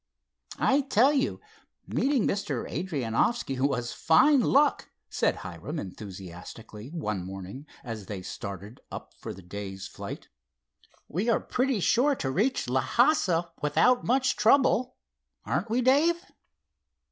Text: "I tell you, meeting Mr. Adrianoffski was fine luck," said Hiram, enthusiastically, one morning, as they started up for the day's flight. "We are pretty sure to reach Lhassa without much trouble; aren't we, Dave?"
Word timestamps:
"I 0.57 0.81
tell 0.89 1.13
you, 1.13 1.41
meeting 1.85 2.25
Mr. 2.27 2.67
Adrianoffski 2.67 3.59
was 3.59 3.93
fine 3.93 4.39
luck," 4.41 4.89
said 5.11 5.35
Hiram, 5.45 5.77
enthusiastically, 5.77 6.89
one 6.89 7.23
morning, 7.23 7.67
as 7.83 8.07
they 8.07 8.23
started 8.23 8.81
up 8.91 9.13
for 9.19 9.31
the 9.31 9.43
day's 9.43 9.85
flight. 9.87 10.27
"We 11.07 11.29
are 11.29 11.39
pretty 11.39 11.81
sure 11.81 12.15
to 12.15 12.31
reach 12.31 12.65
Lhassa 12.67 13.51
without 13.61 14.03
much 14.03 14.35
trouble; 14.37 14.95
aren't 15.45 15.69
we, 15.69 15.81
Dave?" 15.83 16.17